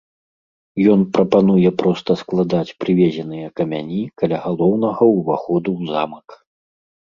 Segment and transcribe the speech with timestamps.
[0.93, 6.27] Ён прапануе проста складаць прывезеныя камяні каля галоўнага ўваходу ў замак.